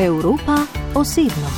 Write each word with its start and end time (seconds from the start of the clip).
Evropa 0.00 0.66
osebno. 0.94 1.48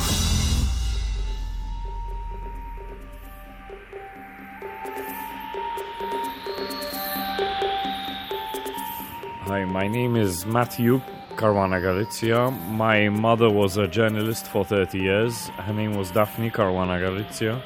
Hi, 9.45 9.63
my 9.63 9.87
name 9.87 10.17
is 10.17 10.45
Matthew 10.45 10.99
Caruana 11.37 11.79
Galizia. 11.79 12.51
My 12.71 13.07
mother 13.07 13.49
was 13.49 13.77
a 13.77 13.87
journalist 13.87 14.47
for 14.47 14.65
30 14.65 14.99
years. 14.99 15.47
Her 15.65 15.71
name 15.71 15.95
was 15.95 16.11
Daphne 16.11 16.51
Caruana 16.51 16.99
Galizia. 16.99 17.61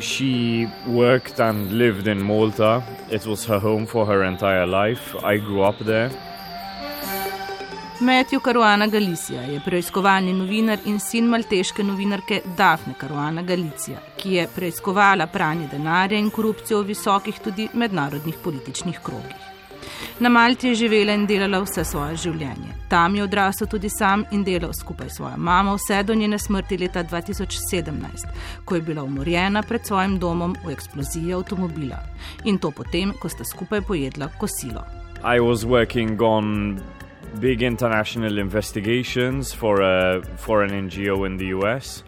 She 0.00 0.66
worked 0.86 1.38
and 1.38 1.70
lived 1.72 2.08
in 2.08 2.22
Malta. 2.22 2.82
It 3.10 3.26
was 3.26 3.44
her 3.44 3.58
home 3.58 3.84
for 3.84 4.06
her 4.06 4.24
entire 4.24 4.66
life. 4.66 5.14
I 5.22 5.36
grew 5.36 5.60
up 5.60 5.78
there. 5.80 6.10
Matthew 8.00 8.40
Caruana 8.40 8.86
Galicija 8.86 9.42
je 9.42 9.60
preiskovalni 9.64 10.32
novinar 10.32 10.78
in 10.84 11.00
sin 11.00 11.24
malteške 11.26 11.82
novinarke 11.84 12.40
Dafne 12.56 12.94
Caruana 13.00 13.42
Galicija, 13.42 13.98
ki 14.16 14.34
je 14.34 14.44
preiskovala 14.54 15.26
pranje 15.26 15.66
denarja 15.72 16.18
in 16.18 16.30
korupcijo 16.30 16.78
v 16.82 16.86
visokih 16.92 17.40
tudi 17.44 17.68
mednarodnih 17.74 18.36
političnih 18.44 19.00
krogih. 19.02 19.48
Na 20.20 20.28
Malti 20.28 20.68
je 20.68 20.74
živela 20.74 21.12
in 21.12 21.26
delala 21.26 21.58
vse 21.64 21.84
svoje 21.84 22.16
življenje. 22.16 22.76
Tam 22.88 23.16
je 23.16 23.22
odrasel 23.22 23.66
tudi 23.66 23.90
sam 23.90 24.24
in 24.30 24.44
delal 24.44 24.72
skupaj 24.72 25.10
s 25.10 25.16
svojo 25.16 25.36
mamo 25.36 25.74
vse 25.74 26.02
do 26.02 26.14
njene 26.14 26.38
smrti 26.38 26.78
leta 26.78 27.04
2017, 27.04 28.28
ko 28.64 28.74
je 28.74 28.82
bila 28.82 29.02
umorjena 29.02 29.62
pred 29.62 29.86
svojim 29.86 30.18
domom 30.18 30.54
v 30.64 30.70
eksploziji 30.70 31.34
avtomobila. 31.34 31.98
In 32.44 32.58
to 32.58 32.70
potem, 32.70 33.12
ko 33.18 33.28
sta 33.28 33.44
skupaj 33.44 33.80
pojedla 33.80 34.28
kosilo. 34.38 34.86
I 35.24 35.40
was 35.40 35.66
working 35.66 36.22
on 36.22 36.78
big 37.40 37.62
international 37.62 38.38
investigations 38.38 39.54
for, 39.54 39.82
a, 39.82 40.22
for 40.36 40.62
an 40.62 40.70
NGO 40.70 41.26
in 41.26 41.38
the 41.38 41.46
US. 41.58 42.02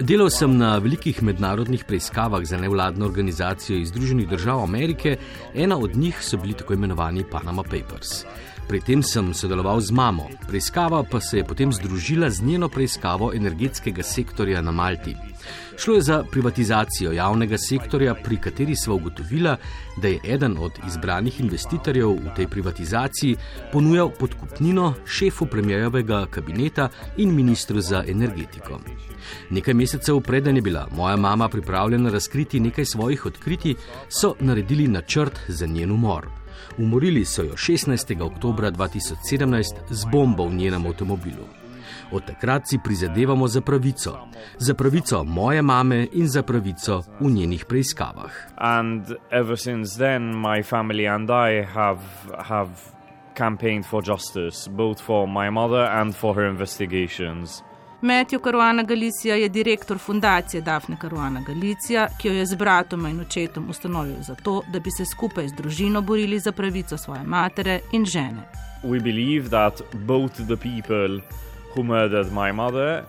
Delal 0.00 0.28
sem 0.30 0.58
na 0.58 0.76
velikih 0.78 1.22
mednarodnih 1.22 1.84
preiskavah 1.88 2.44
za 2.44 2.58
nevladno 2.60 3.06
organizacijo 3.06 3.78
iz 3.78 3.88
Združenih 3.88 4.28
držav 4.28 4.62
Amerike, 4.62 5.16
ena 5.54 5.78
od 5.78 5.96
njih 5.96 6.18
so 6.20 6.36
bili 6.36 6.52
tako 6.52 6.74
imenovani 6.74 7.24
Panama 7.30 7.62
Papers. 7.62 8.24
Pri 8.66 8.80
tem 8.82 9.02
sem 9.02 9.30
sodeloval 9.30 9.78
z 9.80 9.94
mamo, 9.94 10.26
preiskava 10.46 11.04
pa 11.06 11.20
se 11.22 11.38
je 11.38 11.44
potem 11.44 11.72
združila 11.72 12.30
z 12.30 12.42
njeno 12.42 12.68
preiskavo 12.68 13.30
energetskega 13.34 14.02
sektorja 14.02 14.62
na 14.62 14.72
Malti. 14.72 15.14
Šlo 15.78 15.94
je 15.94 16.02
za 16.02 16.24
privatizacijo 16.30 17.12
javnega 17.12 17.58
sektorja, 17.58 18.14
pri 18.14 18.36
kateri 18.36 18.76
smo 18.76 18.94
ugotovili, 18.94 19.54
da 20.02 20.08
je 20.08 20.20
eden 20.24 20.56
od 20.58 20.72
izbranih 20.86 21.40
investitorjev 21.40 22.10
v 22.10 22.32
tej 22.36 22.48
privatizaciji 22.48 23.36
ponujal 23.72 24.10
podkupnino 24.10 24.94
šefu 25.06 25.46
premijevega 25.46 26.26
kabineta 26.30 26.88
in 27.16 27.34
ministru 27.34 27.80
za 27.80 28.02
energetiko. 28.08 28.80
Nekaj 29.50 29.74
mesecev 29.74 30.20
preden 30.20 30.56
je 30.56 30.62
bila 30.62 30.88
moja 30.96 31.16
mama 31.16 31.48
pripravljena 31.48 32.10
razkriti 32.10 32.60
nekaj 32.60 32.84
svojih 32.84 33.26
odkritij, 33.26 33.74
so 34.08 34.34
naredili 34.40 34.88
načrt 34.88 35.40
za 35.48 35.66
njen 35.66 35.92
umor. 35.92 36.45
Umorili 36.78 37.24
so 37.24 37.42
jo 37.42 37.56
16. 37.56 38.20
oktober 38.20 38.72
2017 38.72 39.76
z 39.90 40.04
bombo 40.04 40.48
v 40.48 40.54
njenem 40.54 40.86
avtomobilu. 40.86 41.46
Od 42.12 42.24
takrat 42.26 42.68
si 42.68 42.78
prizadevamo 42.78 43.48
za 43.48 43.60
pravico, 43.60 44.18
za 44.58 44.74
pravico 44.74 45.24
moje 45.24 45.62
mame 45.62 46.06
in 46.12 46.28
za 46.28 46.42
pravico 46.42 47.02
v 47.20 47.30
njenih 47.30 47.64
preiskavah. 47.64 48.32
And 48.56 49.16
ever 49.30 49.58
since 49.58 49.98
then, 49.98 50.22
my 50.22 50.62
family 50.62 51.08
and 51.08 51.30
I 51.30 51.62
have, 51.74 52.00
have 52.38 52.70
campaigned 53.34 53.86
for 53.86 54.02
justice, 54.02 54.70
both 54.70 55.00
for 55.00 55.28
my 55.28 55.50
mother 55.50 55.84
and 55.90 56.14
for 56.14 56.34
her 56.34 56.48
investigations. 56.48 57.62
Matthew 58.02 58.40
Caruana 58.44 58.82
Galicija 58.82 59.34
je 59.34 59.48
direktor 59.48 59.98
fundacije 59.98 60.60
Dafne 60.60 60.96
Caruana 61.00 61.40
Galicija, 61.40 62.08
ki 62.18 62.28
jo 62.28 62.34
je 62.34 62.46
z 62.46 62.56
bratom 62.56 63.06
in 63.06 63.20
očetom 63.20 63.70
ustanovil 63.70 64.22
zato, 64.22 64.62
da 64.72 64.80
bi 64.80 64.90
se 64.90 65.04
skupaj 65.04 65.48
z 65.48 65.52
družino 65.52 66.00
borili 66.02 66.38
za 66.38 66.52
pravico 66.52 66.96
svoje 66.96 67.22
matere 67.22 67.80
in 67.92 68.04
žene. 68.04 68.48
We 68.82 69.02
believe 69.02 69.48
that 69.48 69.82
both 69.92 70.34
the 70.34 70.56
people 70.56 71.20
who 71.74 71.82
murdered 71.82 72.32
my 72.32 72.52
mother 72.52 73.04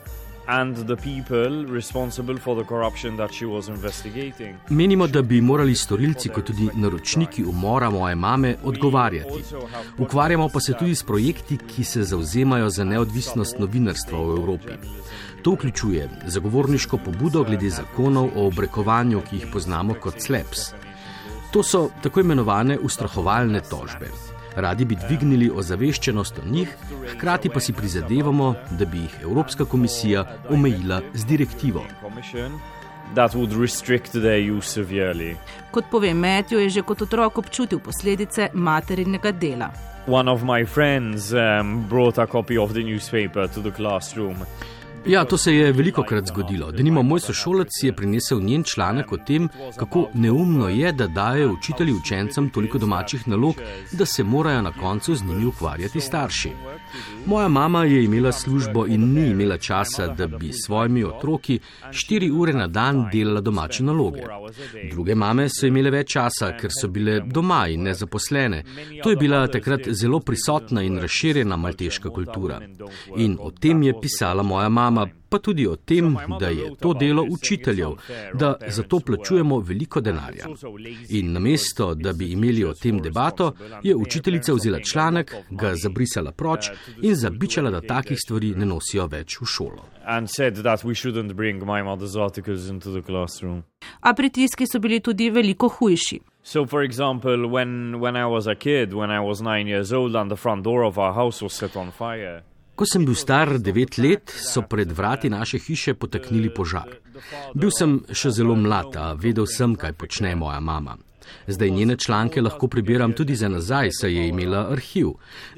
and 0.48 0.76
the 0.88 0.96
people 0.96 1.66
responsible 1.66 2.38
for 2.38 2.56
the 2.56 2.64
corruption 2.64 3.18
that 3.18 3.34
she 3.34 3.46
was 3.46 3.68
investigating. 3.68 4.56
Menimo, 4.70 5.08
da 5.08 5.22
bi 5.22 5.42
morali 5.42 5.76
storilci, 5.76 6.30
kot 6.30 6.46
tudi 6.46 6.70
naročniki 6.74 7.44
umora 7.44 7.90
moje 7.90 8.16
mame, 8.16 8.56
odgovarjati. 8.64 9.44
Ukvarjamo 9.98 10.50
pa 10.50 10.60
se 10.60 10.74
tudi 10.74 10.96
s 10.96 11.04
projekti, 11.04 11.58
ki 11.58 11.84
se 11.84 12.04
zauzemajo 12.04 12.70
za 12.70 12.84
neodvisnost 12.84 13.60
novinarstva 13.60 14.20
v 14.20 14.38
Evropi. 14.38 14.72
To 15.44 15.52
vključuje 15.52 16.10
zagovorniško 16.26 16.98
pobudo 16.98 17.44
glede 17.44 17.70
zakonov 17.70 18.30
o 18.36 18.48
obrekovanju, 18.48 19.22
ki 19.30 19.36
jih 19.36 19.48
poznamo 19.54 19.94
kot 19.94 20.22
SLEPS. 20.22 20.72
To 21.52 21.64
so 21.64 21.90
tako 22.04 22.20
imenovane 22.20 22.80
ustrahovalne 22.80 23.62
tožbe. 23.70 24.37
Radi 24.58 24.86
bi 24.86 24.96
dvignili 24.96 25.52
ozaveščenost 25.54 26.40
o 26.40 26.46
njih, 26.50 26.72
hkrati 27.12 27.50
pa 27.54 27.60
si 27.60 27.74
prizadevamo, 27.74 28.56
da 28.80 28.86
bi 28.86 29.04
jih 29.04 29.18
Evropska 29.22 29.66
komisija 29.66 30.24
omejila 30.50 31.02
z 31.14 31.26
direktivo. 31.26 31.84
Kot 35.72 35.86
pove 35.92 36.14
Matthew, 36.14 36.58
je 36.58 36.70
že 36.70 36.82
kot 36.82 37.02
otrok 37.02 37.38
občutil 37.38 37.80
posledice 37.80 38.50
materinega 38.54 39.32
dela. 39.32 39.70
One 40.08 40.32
of 40.32 40.42
my 40.44 40.66
friends 40.66 41.34
um, 41.34 41.86
brought 41.90 42.18
a 42.18 42.26
copy 42.26 42.58
of 42.58 42.74
the 42.74 42.84
newspaper 42.84 43.48
to 43.48 43.62
the 43.62 43.72
classroom. 43.72 44.38
Ja, 45.08 45.26
to 45.26 45.38
se 45.38 45.56
je 45.56 45.72
veliko 45.72 46.04
krat 46.04 46.26
zgodilo. 46.28 46.72
Denimo, 46.72 47.04
moj 47.04 47.20
sošolec 47.20 47.70
je 47.84 47.94
prinesel 47.96 48.42
njen 48.42 48.64
članek 48.64 49.12
o 49.12 49.18
tem, 49.18 49.50
kako 49.76 50.10
neumno 50.14 50.70
je, 50.70 50.92
da 50.92 51.08
dajo 51.08 51.54
učitelji 51.54 51.94
učencem 51.94 52.50
toliko 52.50 52.78
domačih 52.78 53.28
nalog, 53.28 53.56
da 53.92 54.06
se 54.06 54.24
morajo 54.24 54.62
na 54.62 54.72
koncu 54.72 55.16
z 55.16 55.24
njimi 55.24 55.46
ukvarjati 55.46 56.02
starši. 56.02 56.52
Moja 57.26 57.48
mama 57.48 57.84
je 57.84 58.04
imela 58.04 58.32
službo 58.32 58.86
in 58.88 59.14
ni 59.14 59.30
imela 59.30 59.58
časa, 59.58 60.08
da 60.08 60.28
bi 60.28 60.54
s 60.54 60.66
svojimi 60.66 61.04
otroki 61.04 61.60
štiri 61.92 62.32
ure 62.32 62.54
na 62.54 62.68
dan 62.68 63.10
delala 63.12 63.42
domače 63.42 63.84
naloge. 63.84 64.22
Druge 64.92 65.16
mame 65.16 65.50
so 65.50 65.68
imele 65.68 65.92
več 65.92 66.14
časa, 66.14 66.52
ker 66.58 66.72
so 66.82 66.88
bile 66.88 67.20
doma 67.20 67.68
in 67.68 67.84
nezaposlene. 67.84 68.64
To 69.04 69.10
je 69.10 69.16
bila 69.16 69.48
takrat 69.48 69.90
zelo 69.90 70.20
prisotna 70.20 70.84
in 70.84 71.00
razširjena 71.00 71.58
malteška 71.58 72.10
kultura. 72.10 72.62
In 73.16 73.38
o 73.40 73.52
tem 73.52 73.84
je 73.84 73.94
pisala 74.02 74.44
moja 74.44 74.70
mama 74.70 75.08
pa 75.30 75.40
tudi 75.40 75.68
o 75.68 75.76
tem, 75.76 76.18
da 76.40 76.48
je 76.48 76.76
to 76.80 76.94
delo 76.94 77.26
učiteljev, 77.30 77.92
da 78.34 78.56
za 78.68 78.84
to 78.84 79.00
plačujemo 79.00 79.60
veliko 79.60 80.02
denarja. 80.02 80.48
In 81.10 81.32
namesto, 81.32 81.94
da 81.96 82.14
bi 82.14 82.32
imeli 82.32 82.64
o 82.64 82.74
tem 82.74 83.02
debato, 83.02 83.54
je 83.84 83.96
učiteljica 83.96 84.54
vzela 84.54 84.80
članek, 84.80 85.36
ga 85.50 85.76
zabrisala 85.76 86.32
proč 86.32 86.70
in 87.02 87.16
zabičala, 87.16 87.72
da 87.72 87.82
takih 87.82 88.18
stvari 88.26 88.54
ne 88.56 88.66
nosijo 88.66 89.08
več 89.08 89.40
v 89.42 89.46
šolo. 89.46 89.86
A 94.02 94.14
pritiski 94.14 94.66
so 94.68 94.80
bili 94.80 95.00
tudi 95.00 95.30
veliko 95.30 95.68
hujši. 95.68 96.20
So, 96.44 96.66
for 96.66 96.82
example, 96.82 97.50
when, 97.50 98.00
when 98.00 98.16
I 98.16 98.26
was 98.26 98.48
a 98.48 98.56
kid, 98.56 98.94
when 98.94 99.12
I 99.12 99.20
was 99.20 99.42
nine 99.42 99.68
years 99.68 99.92
old, 99.92 100.16
and 100.16 100.32
the 100.32 100.38
front 100.38 100.64
door 100.64 100.84
of 100.84 100.98
our 100.98 101.14
house 101.14 101.42
was 101.42 101.54
set 101.54 101.76
on 101.76 101.92
fire. 101.92 102.42
Ko 102.78 102.86
sem 102.86 103.06
bil 103.06 103.16
star 103.18 103.56
devet 103.58 103.98
let, 103.98 104.30
so 104.30 104.62
pred 104.62 104.92
vrati 104.92 105.30
naše 105.34 105.58
hiše 105.58 105.96
poteknili 105.98 106.52
požar. 106.54 106.92
Bil 107.58 107.72
sem 107.74 107.96
še 108.14 108.30
zelo 108.38 108.54
mlad, 108.54 108.94
a 108.94 109.14
vedel 109.18 109.48
sem, 109.50 109.74
kaj 109.74 109.96
počne 109.98 110.36
moja 110.38 110.60
mama. 110.62 110.94
Zdaj 111.48 111.74
njene 111.74 111.96
članke 111.98 112.42
lahko 112.42 112.68
prebiram 112.68 113.16
tudi 113.18 113.36
za 113.36 113.50
nazaj, 113.50 113.90
saj 113.92 114.14
je 114.14 114.28
imela 114.28 114.68
arhiv. 114.72 115.10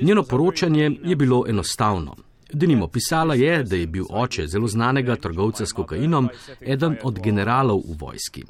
Njeno 0.02 0.24
poročanje 0.24 0.92
je 1.04 1.16
bilo 1.16 1.44
enostavno. 1.48 2.16
Denimo 2.54 2.88
pisala 2.88 3.36
je, 3.36 3.64
da 3.64 3.76
je 3.76 3.88
bil 3.88 4.06
oče 4.10 4.48
zelo 4.48 4.68
znanega 4.68 5.16
trgovca 5.16 5.66
s 5.66 5.74
kokainom 5.74 6.30
eden 6.62 6.96
od 7.04 7.20
generalov 7.20 7.78
v 7.78 7.98
vojski. 8.00 8.44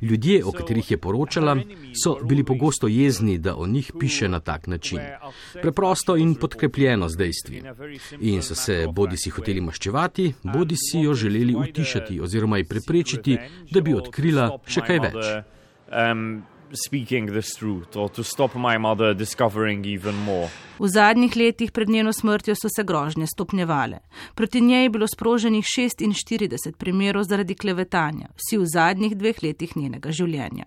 Ljudje, 0.00 0.44
o 0.44 0.52
katerih 0.52 0.90
je 0.90 0.96
poročala, 0.96 1.56
so 2.04 2.16
bili 2.24 2.44
pogosto 2.44 2.88
jezni, 2.88 3.38
da 3.38 3.56
o 3.56 3.66
njih 3.66 3.92
piše 4.00 4.28
na 4.28 4.40
tak 4.40 4.66
način. 4.66 5.00
Preprosto 5.62 6.16
in 6.16 6.34
podkrepljeno 6.34 7.08
z 7.08 7.16
dejstvi. 7.16 7.62
In 8.20 8.42
so 8.42 8.54
se 8.54 8.86
bodi 8.92 9.16
si 9.16 9.30
hoteli 9.30 9.60
maščevati, 9.60 10.32
bodi 10.42 10.76
si 10.76 10.98
jo 10.98 11.14
želeli 11.14 11.54
utišati 11.54 12.20
oziroma 12.20 12.58
ji 12.58 12.64
preprečiti, 12.64 13.38
da 13.70 13.80
bi 13.80 13.94
odkrila 13.94 14.58
še 14.66 14.80
kaj 14.80 14.98
več. 14.98 15.24
Um, 15.92 16.42
speaking 16.74 17.32
this 17.32 17.54
truth 17.56 17.96
or 17.96 18.08
to 18.08 18.22
stop 18.24 18.54
my 18.54 18.78
mother 18.78 19.14
discovering 19.14 19.86
even 19.86 20.14
more. 20.14 20.48
V 20.78 20.88
zadnjih 20.88 21.36
letih 21.36 21.72
pred 21.72 21.88
njeno 21.88 22.12
smrtjo 22.12 22.54
so 22.54 22.68
se 22.76 22.82
grožnje 22.82 23.26
stopnjevale. 23.26 23.98
Proti 24.34 24.60
njej 24.60 24.82
je 24.82 24.90
bilo 24.90 25.06
sproženih 25.06 25.64
46 25.64 26.72
primerov 26.78 27.24
zaradi 27.24 27.54
klevetanja, 27.54 28.28
vsi 28.36 28.58
v 28.58 28.66
zadnjih 28.66 29.16
dveh 29.16 29.42
letih 29.42 29.76
njenega 29.76 30.10
življenja. 30.10 30.64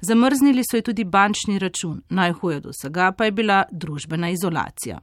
Zamrznili 0.00 0.62
so 0.70 0.76
ji 0.76 0.82
tudi 0.82 1.04
bančni 1.04 1.58
račun, 1.58 2.02
najhuje 2.08 2.60
do 2.60 2.70
vsega 2.70 3.12
pa 3.12 3.24
je 3.24 3.30
bila 3.30 3.62
družbena 3.72 4.30
izolacija. 4.30 4.98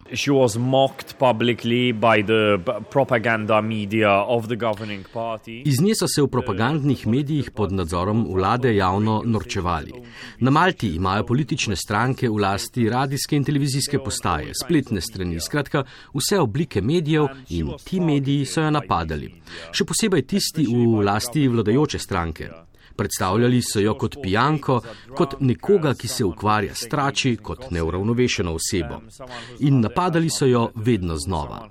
Iz 5.66 5.82
nje 5.82 5.96
so 5.96 6.08
se 6.08 6.22
v 6.22 6.28
propagandnih 6.28 7.08
medijih 7.08 7.52
pod 7.52 7.72
nadzorom 7.72 8.26
vlade 8.34 8.76
javno 8.76 9.22
norčevali. 9.26 9.94
Na 10.40 10.52
Malti 10.52 10.96
imajo 10.96 11.26
politične 11.26 11.76
stranke 11.76 12.30
v 12.30 12.38
lasti 12.38 12.90
radijske 12.90 13.36
in 13.36 13.44
televizijske 13.44 14.00
postaje, 14.00 14.52
spletne 14.64 15.02
strani, 15.02 15.40
skratka 15.40 15.84
vse 16.14 16.40
oblike 16.40 16.82
medijev 16.82 17.28
in 17.50 17.72
ti 17.84 18.00
mediji 18.00 18.46
so 18.46 18.62
jo 18.62 18.72
napadali. 18.72 19.32
Še 19.72 19.86
posebej 19.86 20.28
tisti 20.28 20.68
v 20.68 21.02
lasti 21.06 21.48
vladajoče 21.48 22.00
stranke. 22.00 22.50
Predstavljali 22.96 23.62
so 23.62 23.80
jo 23.80 23.96
kot 23.98 24.18
pijanko, 24.22 24.82
kot 25.18 25.36
nekoga, 25.40 25.94
ki 25.94 26.08
se 26.08 26.26
ukvarja 26.26 26.76
s 26.76 26.88
trači, 26.90 27.36
kot 27.36 27.72
neuravnovešeno 27.72 28.54
osebo. 28.54 29.02
In 29.60 29.80
napadali 29.80 30.30
so 30.30 30.46
jo 30.46 30.72
vedno 30.76 31.18
znova. 31.18 31.70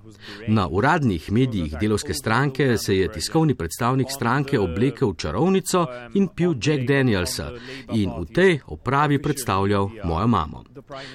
Na 0.49 0.69
uradnih 0.69 1.33
medijih 1.33 1.75
delovske 1.81 2.15
stranke 2.15 2.79
se 2.79 2.97
je 2.97 3.13
tiskovni 3.13 3.55
predstavnik 3.55 4.09
stranke 4.11 4.59
oblekel 4.59 5.11
v 5.11 5.17
čarovnico 5.17 5.87
in 6.15 6.29
pil 6.29 6.55
Jack 6.63 6.89
Danielsa 6.89 7.51
in 7.93 8.11
v 8.11 8.27
tej 8.35 8.59
opravi 8.67 9.23
predstavljal 9.23 9.91
mojo 10.05 10.27
mamo. 10.27 10.65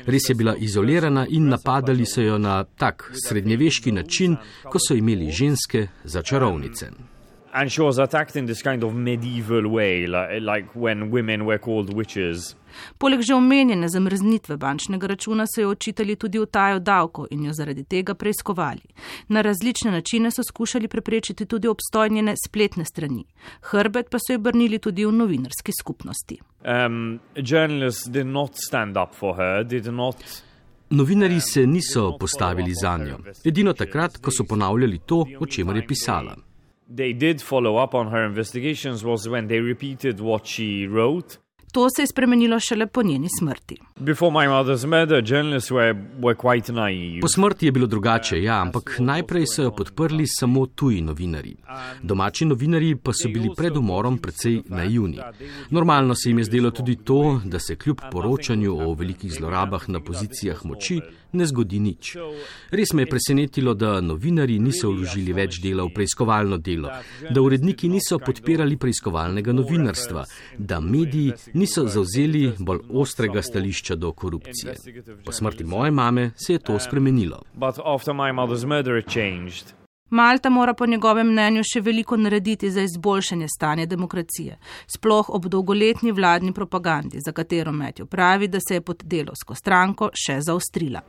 Res 0.06 0.30
je 0.30 0.36
bila 0.36 0.56
izolirana 0.56 1.26
in 1.30 1.50
napadali 1.50 2.06
so 2.06 2.22
jo 2.22 2.38
na 2.38 2.64
tak 2.64 3.12
srednjeveški 3.28 3.92
način, 3.92 4.38
ko 4.64 4.80
so 4.80 4.96
imeli 4.96 5.32
ženske 5.32 5.88
za 6.04 6.22
čarovnice. 6.22 7.17
And 7.60 7.72
she 7.72 7.82
was 7.82 7.98
attacked 7.98 8.36
in 8.36 8.46
this 8.46 8.62
kind 8.62 8.84
of 8.84 8.94
medieval 8.94 9.68
way, 9.68 10.06
like, 10.06 10.42
like 10.42 10.68
when 10.76 11.10
women 11.12 11.46
were 11.46 11.58
called 11.58 11.94
witches. 11.94 12.56
Poleg 12.98 13.22
že 13.22 13.34
omenjene 13.34 13.88
zamrznitve 13.90 14.58
bančnega 14.58 15.08
računa 15.08 15.46
so 15.48 15.62
jo 15.62 15.70
očitali 15.70 16.16
tudi 16.16 16.40
utajo 16.40 16.80
davko 16.80 17.26
in 17.32 17.46
jo 17.46 17.54
zaradi 17.54 17.84
tega 17.84 18.14
preiskovali. 18.14 18.82
Na 19.28 19.42
različne 19.42 19.92
načine 19.92 20.32
so 20.32 20.44
skušali 20.44 20.88
preprečiti 20.88 21.46
tudi 21.46 21.68
obstojnjene 21.68 22.36
spletne 22.48 22.86
strani. 22.86 23.26
Hrbet 23.62 24.10
pa 24.10 24.20
so 24.20 24.34
jo 24.34 24.40
obrnili 24.40 24.80
tudi 24.80 25.06
v 25.06 25.12
novinarski 25.12 25.72
skupnosti. 25.82 26.40
Um, 26.62 27.20
Novinari 30.90 31.40
se 31.40 31.68
niso 31.68 32.18
postavili 32.20 32.74
za 32.82 32.98
njo. 32.98 33.18
Edino 33.46 33.74
takrat, 33.74 34.18
ko 34.18 34.32
so 34.32 34.44
ponavljali 34.44 35.00
to, 35.06 35.26
o 35.40 35.46
čemer 35.46 35.76
je 35.76 35.88
pisala. 35.88 36.36
They 36.90 37.14
did 37.14 37.42
follow 37.42 37.78
up 37.78 37.94
on 37.94 38.12
her 38.12 38.26
investigations 38.26 39.04
was 39.04 39.28
when 39.28 39.48
they 39.48 39.60
repeated 39.60 40.20
what 40.20 40.48
she 40.48 40.88
wrote. 40.88 41.38
To 41.72 41.90
se 41.90 42.02
je 42.02 42.08
spremenilo 42.08 42.60
šele 42.60 42.88
po 42.88 43.04
njeni 43.04 43.28
smrti. 43.40 43.78
Po 47.22 47.28
smrti 47.28 47.66
je 47.66 47.72
bilo 47.72 47.88
drugače, 47.88 48.44
ja, 48.44 48.62
ampak 48.62 48.96
najprej 49.00 49.46
so 49.46 49.64
jo 49.64 49.72
podprli 49.76 50.28
samo 50.28 50.66
tuji 50.66 51.02
novinari. 51.02 51.56
Domači 52.02 52.46
novinari 52.46 52.96
pa 52.96 53.14
so 53.14 53.30
bili 53.34 53.50
pred 53.58 53.78
umorom 53.78 54.18
precej 54.18 54.62
naivni. 54.66 55.20
Normalno 55.70 56.16
se 56.16 56.30
jim 56.30 56.38
je 56.38 56.44
zdelo 56.44 56.72
tudi 56.72 56.96
to, 56.96 57.42
da 57.46 57.60
se 57.60 57.76
kljub 57.76 58.02
poročanju 58.12 58.78
o 58.90 58.94
velikih 58.94 59.34
zlorabah 59.34 59.90
na 59.90 60.00
pozicijah 60.00 60.66
moči 60.66 61.02
ne 61.32 61.46
zgodi 61.46 61.80
nič. 61.80 62.16
Res 62.72 62.94
me 62.94 63.04
je 63.04 63.12
presenetilo, 63.12 63.74
da 63.74 64.00
novinari 64.02 64.58
niso 64.64 64.92
vložili 64.92 65.34
več 65.36 65.60
dela 65.64 65.86
v 65.88 65.94
preiskovalno 65.96 66.58
delo, 66.58 66.92
da 67.30 67.44
uredniki 67.44 67.90
niso 67.92 68.20
podpirali 68.24 68.78
preiskovalnega 68.80 69.56
novinarstva, 69.56 70.24
da 70.58 70.80
mediji 70.80 71.34
niso 71.58 71.88
zauzeli 71.88 72.52
bolj 72.60 72.80
ostrega 72.90 73.42
stališča 73.42 73.96
do 73.96 74.12
korupcije. 74.12 74.76
Po 75.26 75.32
smrti 75.32 75.64
moje 75.64 75.92
mame 75.92 76.32
se 76.36 76.54
je 76.54 76.60
to 76.60 76.80
spremenilo. 76.80 77.42
Malta 80.10 80.50
mora 80.50 80.74
po 80.74 80.86
njegovem 80.86 81.28
mnenju 81.28 81.64
še 81.64 81.82
veliko 81.82 82.18
narediti 82.18 82.72
za 82.72 82.82
izboljšanje 82.82 83.48
stanja 83.48 83.86
demokracije, 83.86 84.58
sploh 84.88 85.30
ob 85.30 85.46
dolgoletni 85.52 86.12
vladni 86.12 86.54
propagandi, 86.54 87.20
za 87.20 87.32
katero 87.32 87.72
Metjo 87.72 88.06
pravi, 88.06 88.48
da 88.48 88.60
se 88.60 88.80
je 88.80 88.82
pod 88.82 89.04
delovsko 89.04 89.56
stranko 89.56 90.10
še 90.14 90.40
zaostrila. 90.42 91.02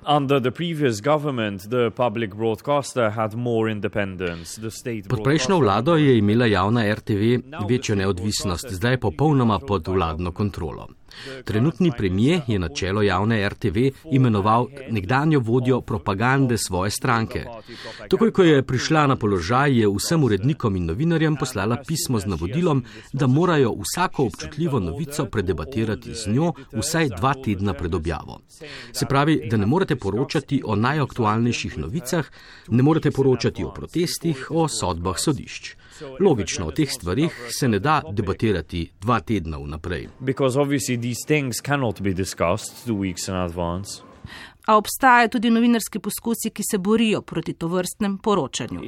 Pod 5.08 5.24
prejšnjo 5.24 5.58
vlado 5.58 5.96
je 5.96 6.18
imela 6.18 6.46
javna 6.46 6.94
RTV 6.94 7.34
večjo 7.68 7.96
neodvisnost, 7.96 8.70
zdaj 8.70 8.92
je 8.92 9.00
popolnoma 9.00 9.58
pod 9.58 9.88
vladno 9.88 10.32
kontrolo. 10.32 10.88
Trenutni 11.44 11.93
premije 11.99 12.41
je 12.47 12.59
na 12.59 12.69
čelo 12.69 13.03
javne 13.03 13.49
RTV 13.49 13.76
imenoval 14.12 14.67
nekdanjo 14.91 15.41
vodjo 15.41 15.81
propagande 15.81 16.59
svoje 16.59 16.91
stranke. 16.91 17.44
Takoj, 18.11 18.32
ko 18.32 18.43
je 18.43 18.62
prišla 18.62 19.06
na 19.06 19.17
položaj, 19.17 19.79
je 19.81 19.88
vsem 19.88 20.25
urednikom 20.25 20.76
in 20.76 20.87
novinarjem 20.87 21.37
poslala 21.37 21.76
pismo 21.87 22.19
z 22.19 22.26
navodilom, 22.26 22.85
da 23.12 23.26
morajo 23.26 23.75
vsako 23.81 24.25
občutljivo 24.25 24.81
novico 24.81 25.25
predebatirati 25.25 26.15
z 26.15 26.31
njo 26.31 26.53
vsaj 26.73 27.09
dva 27.17 27.35
tedna 27.44 27.75
pred 27.75 27.94
objavo. 27.94 28.41
Se 28.93 29.06
pravi, 29.06 29.49
da 29.50 29.56
ne 29.56 29.67
morete 29.67 29.97
poročati 29.97 30.62
o 30.65 30.76
najaktualnejših 30.76 31.79
novicah, 31.79 32.31
ne 32.69 32.82
morete 32.82 33.11
poročati 33.11 33.65
o 33.65 33.73
protestih, 33.73 34.47
o 34.50 34.69
sodbah 34.69 35.19
sodišč. 35.19 35.75
Logično, 36.20 36.66
o 36.66 36.70
teh 36.70 36.90
stvarih 36.90 37.34
se 37.60 37.68
ne 37.68 37.78
da 37.78 38.02
debatirati 38.12 38.90
dva 39.00 39.20
tedna 39.20 39.58
vnaprej. 39.58 40.08
A 44.69 44.76
obstajajo 44.76 45.29
tudi 45.29 45.50
novinarski 45.50 45.99
poskusi, 45.99 46.50
ki 46.50 46.62
se 46.70 46.79
borijo 46.79 47.23
proti 47.23 47.53
to 47.53 47.69
vrstnem 47.69 48.19
poročanju. 48.19 48.81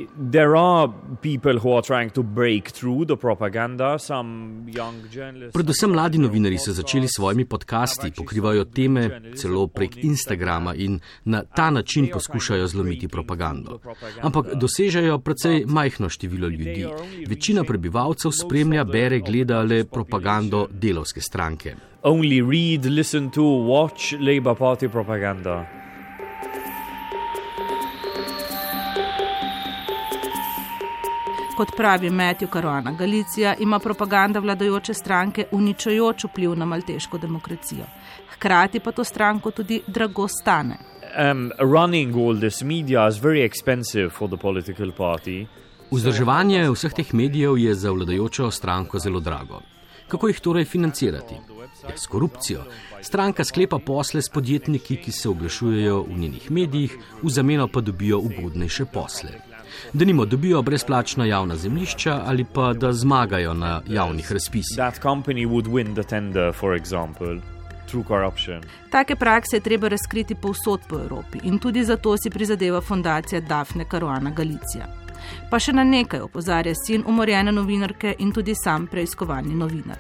Predvsem 5.53 5.91
mladi 5.91 6.19
novinari 6.19 6.59
so 6.59 6.73
začeli 6.73 7.09
s 7.09 7.17
svojimi 7.17 7.44
podcasti, 7.44 8.12
pokrivajo 8.17 8.65
teme 8.65 9.09
celo 9.37 9.67
prek 9.67 9.97
Instagrama 10.05 10.75
in 10.75 11.00
na 11.25 11.43
ta 11.44 11.71
način 11.71 12.11
poskušajo 12.12 12.67
zlomiti 12.67 13.09
propagando. 13.09 13.81
Ampak 14.23 14.55
dosežejo 14.55 15.19
precej 15.19 15.65
majhno 15.67 16.09
število 16.09 16.49
ljudi. 16.49 16.87
Večina 17.29 17.65
prebivalcev 17.65 18.37
spremlja, 18.44 18.85
bere, 18.85 19.21
gleda 19.21 19.62
le 19.62 19.85
propagando 19.85 20.67
delovske 20.73 21.21
stranke 21.21 21.89
only 22.02 22.41
read, 22.41 22.85
listen 22.85 23.31
to, 23.31 23.43
watch 23.43 24.12
Labour 24.19 24.55
Party 24.55 24.88
propaganda. 24.88 25.67
Kot 31.56 31.77
pravi 31.77 32.10
Matthew 32.10 32.48
Caruana 32.48 32.93
Galicija, 32.93 33.55
ima 33.58 33.79
propaganda 33.79 34.41
vladajoče 34.41 34.94
stranke 34.94 35.44
uničujoč 35.53 36.24
vpliv 36.24 36.55
na 36.55 36.65
malteško 36.65 37.19
demokracijo. 37.19 37.84
Hkrati 38.32 38.81
pa 38.81 38.93
to 38.93 39.05
stranko 39.05 39.51
tudi 39.51 39.82
drago 39.86 40.29
stane. 40.29 40.79
Um, 41.32 41.51
Vzdrževanje 45.91 46.70
vseh 46.70 46.93
teh 46.93 47.15
medijev 47.15 47.58
je 47.58 47.74
za 47.74 47.91
vladajočo 47.91 48.51
stranko 48.51 48.98
zelo 48.98 49.20
drago. 49.20 49.60
Kako 50.10 50.29
jih 50.29 50.40
torej 50.40 50.64
financirati? 50.64 51.34
Ja, 51.82 51.96
s 51.96 52.06
korupcijo. 52.06 52.64
Stranka 53.00 53.44
sklepa 53.44 53.79
posle 53.79 54.22
s 54.22 54.29
podjetniki, 54.29 54.96
ki 54.96 55.12
se 55.12 55.29
oglašujejo 55.29 56.02
v 56.02 56.19
njenih 56.19 56.50
medijih, 56.50 56.98
v 57.22 57.31
zameno 57.31 57.69
pa 57.69 57.81
dobijo 57.81 58.19
ugodnejše 58.19 58.84
posle. 58.84 59.31
Da 59.93 60.05
nimo 60.05 60.24
dobijo 60.26 60.62
brezplačna 60.62 61.24
javna 61.24 61.56
zemljišča 61.56 62.22
ali 62.26 62.44
pa 62.55 62.72
da 62.72 62.93
zmagajo 62.93 63.55
na 63.55 63.82
javnih 63.86 64.32
razpisih. 64.32 64.79
Take 68.90 69.17
prakse 69.17 69.56
je 69.56 69.60
treba 69.60 69.88
razkriti 69.88 70.34
povsod 70.34 70.81
po 70.88 70.96
Evropi 70.96 71.38
in 71.43 71.58
tudi 71.58 71.84
zato 71.84 72.17
si 72.17 72.31
prizadeva 72.31 72.81
fundacija 72.81 73.40
Dafne 73.40 73.84
Caruana 73.90 74.31
Galicija. 74.31 74.99
Pa 75.50 75.58
še 75.58 75.72
na 75.72 75.84
nekaj 75.84 76.20
opozarja 76.20 76.74
sin 76.74 77.05
umorjene 77.06 77.53
novinarke 77.53 78.15
in 78.19 78.32
tudi 78.32 78.55
sam 78.55 78.86
preiskovalni 78.86 79.55
novinar. 79.55 79.98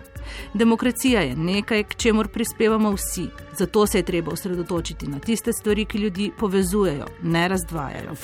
Demokracija 0.54 1.20
je 1.20 1.36
nekaj, 1.36 1.84
k 1.84 1.96
čemur 1.96 2.28
prispevamo 2.28 2.92
vsi, 2.92 3.26
zato 3.58 3.86
se 3.86 3.98
je 3.98 4.02
treba 4.02 4.32
osredotočiti 4.32 5.08
na 5.08 5.18
tiste 5.18 5.52
stvari, 5.52 5.84
ki 5.84 5.98
ljudi 5.98 6.30
povezujejo, 6.38 7.06
ne 7.22 7.48
razdvajajo. 7.48 8.14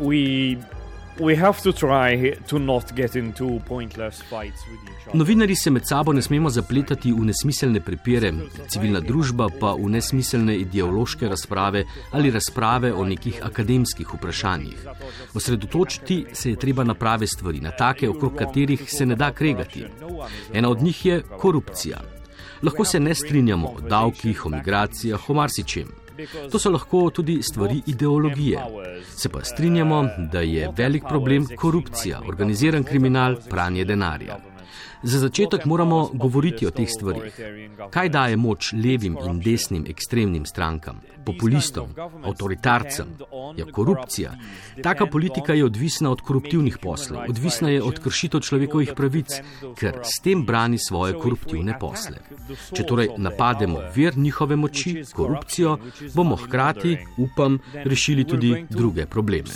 We 0.00 0.56
have 1.36 1.62
to 1.62 1.72
try 1.72 2.34
to 2.48 2.58
not 2.58 2.92
get 2.96 3.14
into 3.16 3.60
pointless 3.68 4.22
fights 4.22 4.60
with 4.70 4.80
each 4.84 5.06
other. 5.06 5.18
Novinari 5.18 5.56
se 5.56 5.70
med 5.70 5.86
sabo 5.86 6.12
ne 6.12 6.22
smemo 6.22 6.50
zapletati 6.50 7.12
v 7.12 7.24
nesmiselne 7.24 7.80
prepire, 7.80 8.32
civilna 8.68 9.00
družba 9.00 9.48
pa 9.60 9.74
v 9.74 9.90
nesmiselne 9.90 10.56
ideološke 10.56 11.28
razprave 11.28 11.84
ali 12.12 12.30
razprave 12.30 12.92
o 12.92 13.04
nekih 13.04 13.40
akademskih 13.42 14.14
vprašanjih. 14.14 14.86
Osredotočiti 15.34 16.24
se 16.32 16.50
je 16.50 16.56
treba 16.56 16.84
na 16.84 16.94
prave 16.94 17.26
stvari, 17.26 17.60
na 17.60 17.70
take, 17.70 18.08
okrog 18.08 18.34
katerih 18.34 18.90
se 18.90 19.06
ne 19.06 19.16
da 19.16 19.32
kregati. 19.32 19.84
Ena 20.52 20.68
od 20.68 20.82
njih 20.82 21.06
je 21.06 21.22
korupcija. 21.38 22.00
Lahko 22.62 22.84
se 22.84 23.00
ne 23.00 23.14
strinjamo 23.14 23.68
o 23.68 23.80
davkih, 23.80 24.46
o 24.46 24.48
migracijah, 24.48 25.30
o 25.30 25.34
marsičem. 25.34 25.99
To 26.52 26.58
so 26.58 26.70
lahko 26.70 27.10
tudi 27.10 27.42
stvari 27.42 27.82
ideologije. 27.86 28.58
Se 29.16 29.28
pa 29.28 29.44
strinjamo, 29.44 30.08
da 30.32 30.40
je 30.40 30.70
velik 30.76 31.02
problem 31.08 31.46
korupcija, 31.56 32.22
organiziran 32.28 32.84
kriminal, 32.84 33.36
pranje 33.50 33.84
denarja. 33.84 34.49
Za 35.02 35.18
začetek 35.18 35.64
moramo 35.64 36.10
govoriti 36.14 36.66
o 36.66 36.70
teh 36.70 36.88
stvarih. 36.88 37.40
Kaj 37.90 38.08
daje 38.08 38.36
moč 38.36 38.72
levim 38.72 39.16
in 39.28 39.40
desnim 39.40 39.86
ekstremnim 39.88 40.44
strankam, 40.46 41.00
populistom, 41.26 41.94
avtoritarcem? 42.24 43.14
Ja, 43.56 43.64
korupcija. 43.72 44.34
Taka 44.82 45.06
politika 45.06 45.54
je 45.54 45.64
odvisna 45.64 46.10
od 46.10 46.20
koruptivnih 46.20 46.78
poslov, 46.82 47.24
odvisna 47.28 47.70
je 47.70 47.82
od 47.82 47.98
kršitev 47.98 48.40
človekovih 48.40 48.92
pravic, 48.96 49.40
ker 49.80 50.02
s 50.04 50.20
tem 50.20 50.44
brani 50.46 50.78
svoje 50.78 51.16
koruptivne 51.16 51.78
posle. 51.80 52.20
Če 52.72 52.84
torej 52.84 53.14
napademo 53.16 53.80
vir 53.96 54.18
njihove 54.18 54.56
moči, 54.56 55.02
korupcijo, 55.16 55.78
bomo 56.14 56.36
hkrati, 56.36 56.98
upam, 57.16 57.58
rešili 57.84 58.24
tudi 58.24 58.66
druge 58.68 59.06
probleme. 59.06 59.48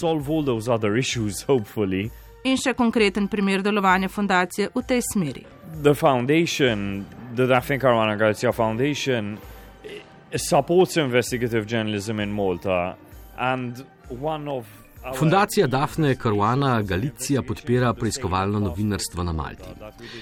In 2.44 2.58
še 2.60 2.74
konkreten 2.76 3.24
primer 3.28 3.62
delovanja 3.64 4.08
fundacije 4.12 4.68
v 4.74 4.82
tej 4.84 5.00
smeri. 5.12 5.44
The 5.82 5.94
foundation, 5.94 7.04
the 7.36 7.46
Daphne 7.46 7.78
Caruana 7.80 8.16
Galizia 8.16 8.52
Foundation, 8.52 9.38
eh, 9.84 10.38
supports 10.38 10.96
investigative 10.96 11.64
journalism 11.64 12.20
in 12.20 12.34
Malta, 12.34 12.96
and 13.38 13.80
one 14.20 14.50
of 14.50 14.66
our- 15.04 15.18
Fundacija 15.18 15.66
Dafne 15.66 16.16
Caruana 16.16 16.82
Galicija 16.82 17.42
podpira 17.42 17.94
preiskovalno 17.94 18.60
novinarstvo 18.60 19.22
na 19.22 19.32
Malti. 19.32 19.68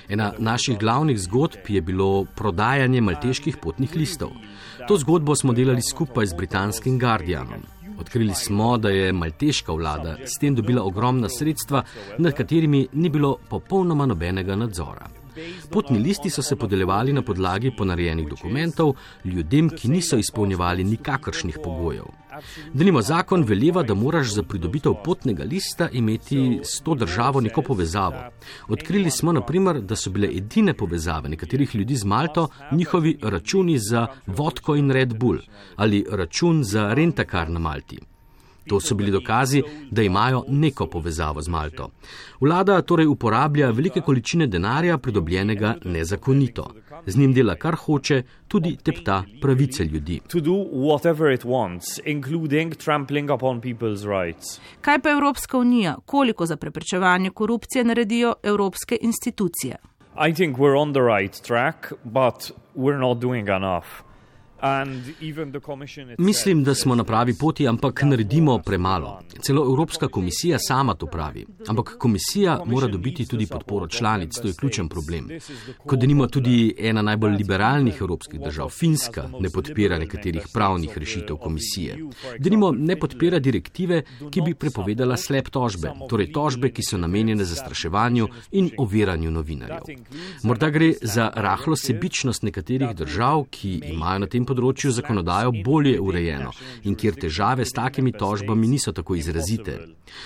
Ena 0.08 0.32
naših 0.38 0.78
glavnih 0.78 1.20
zgodb 1.20 1.68
je 1.68 1.80
bilo 1.80 2.24
prodajanje 2.24 3.00
malteških 3.00 3.56
potnih 3.56 3.96
listov. 3.96 4.30
To 4.88 4.96
zgodbo 4.96 5.34
smo 5.34 5.52
delali 5.52 5.82
skupaj 5.82 6.26
z 6.26 6.34
britanskim 6.34 6.98
Guardianom. 6.98 7.81
Odkrili 7.98 8.34
smo, 8.34 8.78
da 8.78 8.90
je 8.90 9.12
malteška 9.12 9.72
vlada 9.72 10.16
s 10.24 10.38
tem 10.40 10.54
dobila 10.54 10.82
ogromna 10.82 11.28
sredstva, 11.28 11.82
nad 12.18 12.32
katerimi 12.32 12.86
ni 12.92 13.08
bilo 13.08 13.36
popolnoma 13.48 14.06
nobenega 14.06 14.56
nadzora. 14.56 15.08
Potni 15.70 15.98
listi 15.98 16.30
so 16.30 16.42
se 16.42 16.56
podeljevali 16.56 17.12
na 17.12 17.22
podlagi 17.22 17.70
ponarejenih 17.76 18.28
dokumentov 18.28 18.94
ljudem, 19.24 19.70
ki 19.70 19.88
niso 19.88 20.16
izpolnjevali 20.16 20.84
nikakršnih 20.84 21.58
pogojev. 21.64 22.21
Denimo 22.72 23.02
zakon 23.02 23.44
veleva, 23.44 23.82
da 23.82 23.94
moraš 23.94 24.34
za 24.34 24.42
pridobitev 24.42 24.94
potnega 25.04 25.44
lista 25.44 25.88
imeti 25.92 26.60
s 26.64 26.80
to 26.80 26.94
državo 26.94 27.40
neko 27.40 27.62
povezavo. 27.62 28.22
Odkrili 28.68 29.10
smo, 29.10 29.32
naprimer, 29.32 29.80
da 29.80 29.96
so 29.96 30.10
bile 30.10 30.28
edine 30.36 30.74
povezave 30.74 31.28
nekaterih 31.28 31.74
ljudi 31.74 31.96
z 31.96 32.04
Malto 32.04 32.48
njihovi 32.72 33.18
računi 33.22 33.78
za 33.78 34.06
vodko 34.26 34.76
in 34.76 34.90
Red 34.90 35.18
Bull 35.18 35.38
ali 35.76 36.06
račun 36.10 36.64
za 36.64 36.94
rentakar 36.94 37.50
na 37.50 37.58
Malti. 37.58 38.11
To 38.66 38.80
so 38.80 38.94
bili 38.94 39.10
dokazi, 39.10 39.62
da 39.90 40.02
imajo 40.02 40.44
neko 40.48 40.86
povezavo 40.86 41.42
z 41.42 41.48
Malto. 41.48 41.90
Vlada 42.40 42.82
torej 42.82 43.06
uporablja 43.06 43.70
velike 43.70 44.00
količine 44.00 44.46
denarja, 44.46 44.98
pridobljenega 44.98 45.74
nezakonito. 45.84 46.70
Z 47.06 47.16
njim 47.16 47.32
dela 47.32 47.54
kar 47.54 47.74
hoče, 47.74 48.22
tudi 48.48 48.76
tepta 48.76 49.24
pravice 49.40 49.84
ljudi. 49.84 50.20
Kaj 54.80 54.98
pa 54.98 55.10
Evropska 55.10 55.58
unija, 55.58 55.96
koliko 56.06 56.46
za 56.46 56.56
preprečevanje 56.56 57.30
korupcije 57.30 57.84
naredijo 57.84 58.34
evropske 58.42 58.98
institucije? 59.00 59.76
I 60.28 60.34
think 60.34 60.56
we're 60.58 60.76
on 60.76 60.92
the 60.92 61.00
right 61.00 61.42
track, 61.42 61.92
but 62.04 62.52
we're 62.76 62.98
not 62.98 63.18
doing 63.18 63.48
enough. 63.48 64.11
Mislim, 66.18 66.64
da 66.64 66.74
smo 66.74 66.94
na 66.94 67.04
pravi 67.04 67.34
poti, 67.34 67.68
ampak 67.68 68.02
naredimo 68.02 68.58
premalo. 68.58 69.20
Celo 69.40 69.64
Evropska 69.64 70.08
komisija 70.08 70.58
sama 70.58 70.94
to 70.94 71.06
pravi. 71.06 71.46
Ampak 71.68 71.96
komisija 71.98 72.60
mora 72.66 72.86
dobiti 72.86 73.26
tudi 73.26 73.46
podporo 73.46 73.88
članic, 73.88 74.34
to 74.34 74.48
je 74.48 74.54
ključen 74.60 74.88
problem. 74.88 75.28
Kot 75.86 75.98
denimo 75.98 76.26
tudi 76.26 76.74
ena 76.78 77.02
najbolj 77.02 77.36
liberalnih 77.36 77.96
evropskih 78.00 78.40
držav, 78.40 78.68
Finska, 78.68 79.28
ne 79.40 79.50
podpira 79.50 79.98
nekaterih 79.98 80.46
pravnih 80.54 80.98
rešitev 80.98 81.36
komisije. 81.36 81.98
Denimo 82.38 82.72
ne 82.72 82.96
podpira 82.96 83.38
direktive, 83.38 84.02
ki 84.30 84.40
bi 84.40 84.54
prepovedala 84.54 85.16
slep 85.16 85.48
tožbe, 85.48 85.90
torej 86.08 86.32
tožbe, 86.32 86.70
ki 86.70 86.82
so 86.82 86.98
namenjene 86.98 87.44
zastraševanju 87.44 88.28
in 88.50 88.70
oviranju 88.78 89.30
novinarjev. 89.30 89.82
Morda 90.42 90.70
gre 90.70 90.92
za 91.02 91.30
rahlo 91.34 91.76
sebičnost 91.76 92.42
nekaterih 92.42 92.94
držav, 92.96 93.44
ki 93.50 93.80
imajo 93.90 94.18
na 94.18 94.26
tem 94.26 94.44
področju 94.44 94.51
zakonodajo 94.90 95.52
bolje 95.64 96.00
urejeno 96.00 96.50
in 96.82 96.94
kjer 96.94 97.14
težave 97.14 97.64
s 97.64 97.72
takimi 97.72 98.12
tožbami 98.12 98.68
niso 98.68 98.92
tako 98.92 99.14
izrazite. 99.14 99.78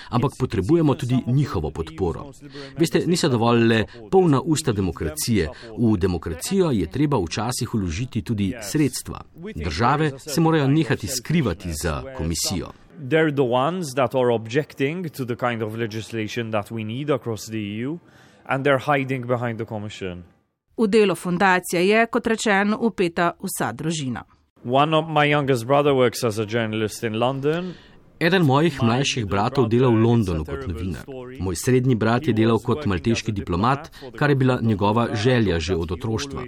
Ampak 0.08 0.32
potrebujemo 0.38 0.94
tudi 0.94 1.18
njihovo 1.26 1.70
podporo. 1.70 2.30
Veste, 2.78 3.02
niso 3.06 3.28
dovolj 3.28 3.66
le 3.66 3.84
polna 4.10 4.40
usta 4.40 4.72
demokracije. 4.72 5.48
V 5.78 5.96
demokracijo 5.96 6.70
je 6.70 6.90
treba 6.90 7.18
včasih 7.18 7.74
uložiti 7.74 8.22
tudi 8.22 8.52
sredstva. 8.62 9.20
Države 9.54 10.12
se 10.18 10.40
morajo 10.40 10.68
nehati 10.68 11.06
skrivati 11.06 11.72
za 11.82 12.02
komisijo. 12.16 12.72
they're 12.98 13.30
the 13.30 13.44
ones 13.44 13.94
that 13.94 14.14
are 14.14 14.30
objecting 14.30 15.08
to 15.10 15.24
the 15.24 15.36
kind 15.36 15.62
of 15.62 15.76
legislation 15.76 16.50
that 16.50 16.70
we 16.70 16.84
need 16.84 17.10
across 17.10 17.46
the 17.46 17.60
EU, 17.60 17.98
and 18.46 18.64
they're 18.64 18.78
hiding 18.78 19.26
behind 19.26 19.58
the 19.58 19.64
Commission. 19.64 20.24
V 20.76 20.86
delo 20.88 21.14
fundacije 21.14 21.88
je, 21.88 22.06
kot 22.06 22.26
rečeno, 22.26 22.78
upeta 22.80 23.32
vsa 23.40 23.72
družina. 23.72 24.24
One 24.64 24.96
of 24.96 25.08
my 25.08 25.24
youngest 25.30 25.66
brother 25.66 25.92
works 25.92 26.24
as 26.24 26.38
a 26.38 26.44
journalist 26.44 27.02
in 27.02 27.18
London. 27.18 27.74
Eden 28.20 28.42
mojih 28.42 28.82
mlajših 28.82 29.26
bratov 29.26 29.68
dela 29.68 29.88
v 29.88 30.00
Londonu 30.00 30.44
kot 30.44 30.66
novinar. 30.66 31.04
Moj 31.38 31.56
srednji 31.56 31.94
brat 31.94 32.26
je 32.26 32.34
delal 32.34 32.58
kot 32.58 32.86
malteški 32.86 33.32
diplomat, 33.32 33.90
kar 34.18 34.30
je 34.30 34.36
bila 34.36 34.58
njegova 34.62 35.08
želja 35.14 35.60
že 35.60 35.76
od 35.76 35.92
otroštva. 35.92 36.42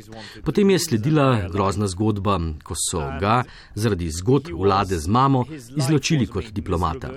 Potem 0.45 0.71
je 0.71 0.79
sledila 0.79 1.49
grozna 1.53 1.87
zgodba, 1.87 2.41
ko 2.63 2.75
so 2.75 3.03
ga 3.21 3.45
zaradi 3.75 4.11
zgodb 4.11 4.53
vlade 4.59 4.99
z 4.99 5.09
mamo 5.09 5.45
izločili 5.77 6.27
kot 6.27 6.53
diplomata. 6.53 7.11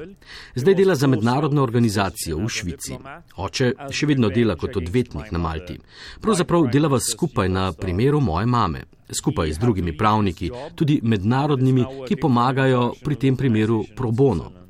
Zdaj 0.55 0.75
dela 0.75 0.95
za 0.95 1.07
mednarodno 1.07 1.63
organizacijo 1.63 2.37
v 2.37 2.49
Švici. 2.49 2.97
Oče 3.35 3.73
še 3.89 4.05
vedno 4.07 4.29
dela 4.29 4.55
kot 4.55 4.77
odvetnik 4.77 5.31
na 5.31 5.39
Malti. 5.39 5.79
Pravzaprav 6.21 6.67
delava 6.71 6.99
skupaj 6.99 7.49
na 7.49 7.71
primeru 7.71 8.19
moje 8.19 8.45
mame 8.45 8.85
skupaj 9.11 9.53
z 9.53 9.57
drugimi 9.57 9.97
pravniki, 9.97 10.51
tudi 10.75 10.99
mednarodnimi, 11.03 11.85
ki 12.07 12.15
pomagajo 12.15 12.93
pri 13.03 13.15
tem 13.15 13.37
primeru 13.37 13.83
pro 13.95 14.11
bono. 14.11 14.60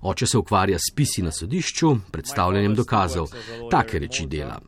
Oče 0.00 0.26
se 0.26 0.38
ukvarja 0.38 0.78
s 0.78 0.94
pisi 0.94 1.22
na 1.22 1.32
sodišču, 1.32 1.96
predstavljanjem 2.10 2.74
dokazov, 2.74 3.30
take 3.70 3.98
reči 3.98 4.26
dela. 4.26 4.60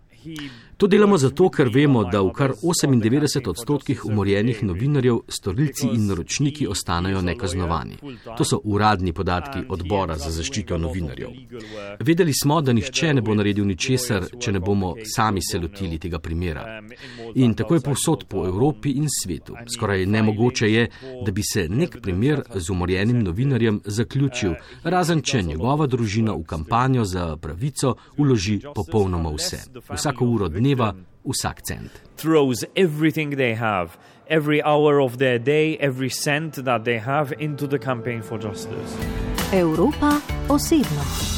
To 0.79 0.87
delamo 0.87 1.17
zato, 1.17 1.49
ker 1.51 1.71
vemo, 1.75 2.05
da 2.07 2.21
v 2.23 2.29
kar 2.31 2.53
98 2.63 3.49
odstotkih 3.51 4.05
umorjenih 4.07 4.61
novinarjev 4.63 5.17
storilci 5.29 5.89
in 5.91 6.05
naročniki 6.07 6.69
ostanejo 6.71 7.23
nekaznovani. 7.23 7.97
To 8.39 8.45
so 8.45 8.61
uradni 8.65 9.13
podatki 9.13 9.65
odbora 9.69 10.15
za 10.19 10.31
zaščito 10.31 10.79
novinarjev. 10.79 11.33
Vedeli 12.01 12.35
smo, 12.43 12.61
da 12.63 12.73
nihče 12.73 13.11
ne 13.15 13.25
bo 13.27 13.35
naredil 13.35 13.67
ničesar, 13.67 14.29
če 14.39 14.55
ne 14.55 14.61
bomo 14.61 14.93
sami 15.15 15.43
se 15.43 15.59
lotili 15.59 15.99
tega 15.99 16.21
primera. 16.23 16.63
In 17.35 17.57
tako 17.59 17.75
je 17.75 17.85
povsod 17.89 18.25
po 18.31 18.47
Evropi 18.47 18.95
in 19.03 19.11
svetu. 19.11 19.59
Skoraj 19.75 20.07
nemogoče 20.07 20.71
je, 20.73 20.87
da 21.27 21.35
bi 21.35 21.43
se 21.43 21.67
nek 21.69 21.99
primer 22.03 22.45
z 22.55 22.71
umorjenim 22.71 23.25
novinarjem 23.27 23.81
zaključil, 23.85 24.55
razen 24.85 25.27
če 25.27 25.43
njegova 25.43 25.91
družina 25.91 26.39
v 26.39 26.47
kampanjo 26.47 27.05
za 27.05 27.35
pravico 27.37 27.97
uloži 28.17 28.61
popolnoma 28.75 29.35
vse. 29.35 29.65
Vsako 29.91 30.31
uro 30.39 30.49
dneva, 30.69 30.95
vsak 31.27 31.67
cent. 31.67 31.91
throws 32.17 32.65
everything 32.77 33.31
they 33.31 33.55
have, 33.55 33.97
every 34.29 34.63
hour 34.63 35.01
of 35.01 35.19
their 35.19 35.39
day, 35.39 35.77
every 35.79 36.11
cent 36.11 36.55
that 36.65 36.85
they 36.85 36.99
have 36.99 37.33
into 37.39 37.67
the 37.67 37.79
campaign 37.79 38.23
for 38.23 38.39
justice. 38.39 38.95
Evropa 39.53 40.21
osebno. 40.49 41.38